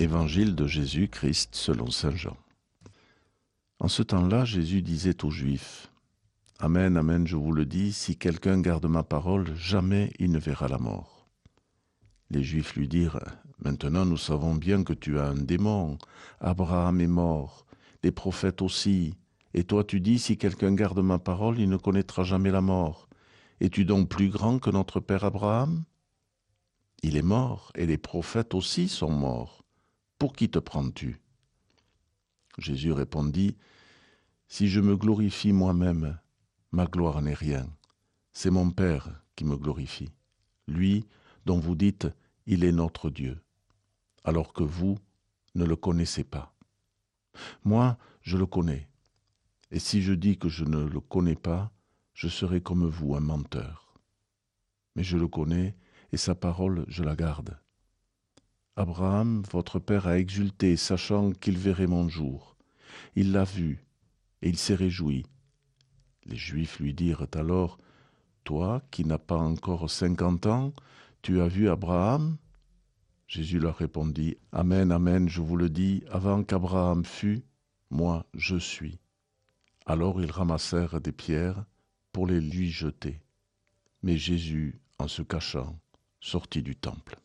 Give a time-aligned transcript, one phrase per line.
[0.00, 2.36] Évangile de Jésus-Christ selon Saint Jean.
[3.80, 5.90] En ce temps-là, Jésus disait aux Juifs,
[6.60, 10.68] Amen, Amen, je vous le dis, si quelqu'un garde ma parole, jamais il ne verra
[10.68, 11.26] la mort.
[12.30, 13.18] Les Juifs lui dirent,
[13.58, 15.98] Maintenant nous savons bien que tu as un démon,
[16.38, 17.66] Abraham est mort,
[18.04, 19.14] les prophètes aussi,
[19.52, 23.08] et toi tu dis, si quelqu'un garde ma parole, il ne connaîtra jamais la mort.
[23.58, 25.82] Es-tu donc plus grand que notre père Abraham?
[27.02, 29.64] Il est mort, et les prophètes aussi sont morts.
[30.18, 31.20] Pour qui te prends-tu?
[32.58, 33.56] Jésus répondit,
[34.48, 36.18] Si je me glorifie moi-même,
[36.72, 37.68] ma gloire n'est rien.
[38.32, 40.10] C'est mon Père qui me glorifie,
[40.66, 41.04] lui
[41.46, 42.08] dont vous dites,
[42.46, 43.40] Il est notre Dieu,
[44.24, 44.98] alors que vous
[45.54, 46.52] ne le connaissez pas.
[47.64, 48.88] Moi, je le connais,
[49.70, 51.70] et si je dis que je ne le connais pas,
[52.12, 53.94] je serai comme vous, un menteur.
[54.96, 55.76] Mais je le connais,
[56.10, 57.56] et sa parole, je la garde.
[58.78, 62.54] Abraham, votre père, a exulté, sachant qu'il verrait mon jour.
[63.16, 63.84] Il l'a vu,
[64.40, 65.26] et il s'est réjoui.
[66.26, 67.78] Les Juifs lui dirent alors,
[68.44, 70.72] Toi, qui n'as pas encore cinquante ans,
[71.22, 72.36] tu as vu Abraham?
[73.26, 77.42] Jésus leur répondit, Amen, Amen, je vous le dis, avant qu'Abraham fût,
[77.90, 79.00] moi je suis.
[79.86, 81.64] Alors ils ramassèrent des pierres
[82.12, 83.20] pour les lui jeter.
[84.04, 85.76] Mais Jésus, en se cachant,
[86.20, 87.18] sortit du temple.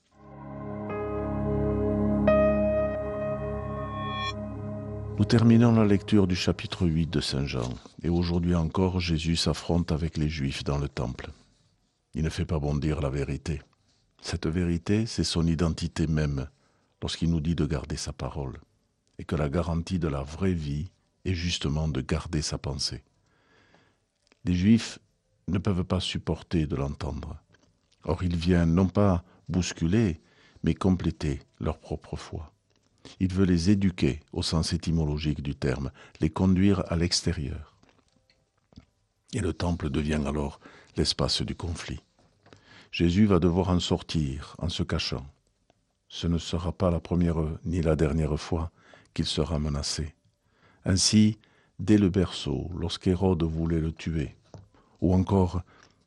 [5.24, 9.94] Nous terminons la lecture du chapitre 8 de Saint Jean, et aujourd'hui encore Jésus s'affronte
[9.94, 11.30] avec les Juifs dans le temple.
[12.14, 13.62] Il ne fait pas bondir la vérité.
[14.22, 16.50] Cette vérité, c'est son identité même,
[17.02, 18.60] lorsqu'il nous dit de garder sa parole,
[19.18, 20.92] et que la garantie de la vraie vie
[21.24, 23.02] est justement de garder sa pensée.
[24.44, 25.00] Les Juifs
[25.48, 27.38] ne peuvent pas supporter de l'entendre.
[28.04, 30.20] Or il vient non pas bousculer,
[30.64, 32.53] mais compléter leur propre foi.
[33.20, 37.76] Il veut les éduquer au sens étymologique du terme, les conduire à l'extérieur.
[39.34, 40.60] Et le temple devient alors
[40.96, 42.02] l'espace du conflit.
[42.92, 45.26] Jésus va devoir en sortir en se cachant.
[46.08, 48.72] Ce ne sera pas la première ni la dernière fois
[49.14, 50.14] qu'il sera menacé.
[50.86, 51.40] Ainsi,
[51.80, 54.36] dès le berceau, lorsqu'Hérode voulait le tuer,
[55.02, 55.64] ou encore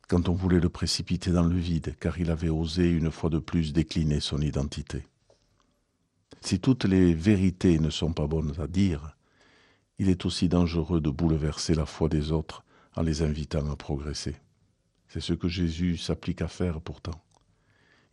[0.09, 3.41] quand on voulait le précipiter dans le vide, car il avait osé une fois de
[3.41, 5.05] plus décliner son identité.
[6.47, 9.17] Si toutes les vérités ne sont pas bonnes à dire,
[9.99, 12.63] il est aussi dangereux de bouleverser la foi des autres
[12.95, 14.37] en les invitant à progresser.
[15.09, 17.21] C'est ce que Jésus s'applique à faire pourtant.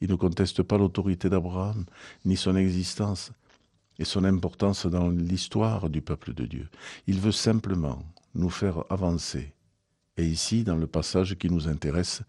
[0.01, 1.85] Il ne conteste pas l'autorité d'Abraham,
[2.25, 3.31] ni son existence
[3.99, 6.69] et son importance dans l'histoire du peuple de Dieu.
[7.05, 8.01] Il veut simplement
[8.33, 9.53] nous faire avancer,
[10.17, 12.23] et ici, dans le passage qui nous intéresse,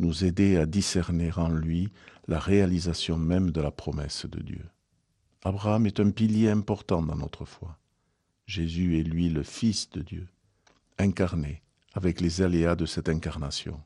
[0.00, 1.90] nous aider à discerner en lui
[2.26, 4.64] la réalisation même de la promesse de Dieu.
[5.46, 7.78] Abraham est un pilier important dans notre foi.
[8.46, 10.26] Jésus est lui le Fils de Dieu,
[10.96, 11.62] incarné
[11.92, 13.78] avec les aléas de cette incarnation.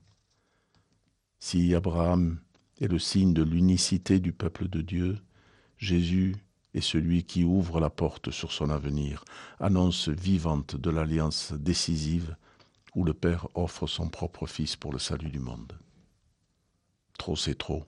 [1.41, 2.39] Si Abraham
[2.81, 5.19] est le signe de l'unicité du peuple de Dieu,
[5.79, 6.37] Jésus
[6.75, 9.25] est celui qui ouvre la porte sur son avenir,
[9.59, 12.37] annonce vivante de l'alliance décisive
[12.95, 15.77] où le Père offre son propre Fils pour le salut du monde.
[17.19, 17.85] Trop c'est trop,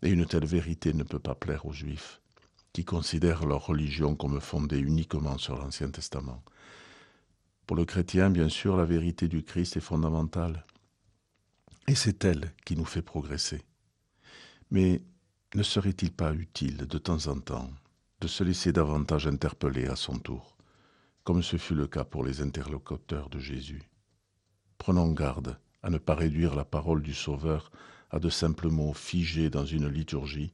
[0.00, 2.22] et une telle vérité ne peut pas plaire aux Juifs
[2.72, 6.42] qui considèrent leur religion comme fondée uniquement sur l'Ancien Testament.
[7.66, 10.64] Pour le chrétien, bien sûr, la vérité du Christ est fondamentale.
[11.86, 13.62] Et c'est elle qui nous fait progresser.
[14.70, 15.02] Mais
[15.54, 17.70] ne serait-il pas utile de temps en temps
[18.20, 20.56] de se laisser davantage interpeller à son tour,
[21.24, 23.82] comme ce fut le cas pour les interlocuteurs de Jésus?
[24.76, 27.70] Prenons garde à ne pas réduire la parole du Sauveur
[28.10, 30.52] à de simples mots figés dans une liturgie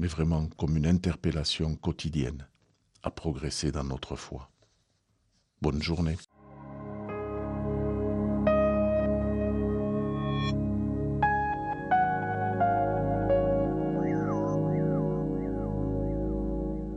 [0.00, 2.48] mais vraiment comme une interpellation quotidienne
[3.02, 4.50] à progresser dans notre foi.
[5.60, 6.16] Bonne journée.